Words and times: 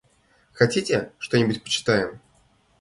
Хотите, 0.53 1.11
что-нибудь 1.19 1.61
почитаем? 1.61 2.19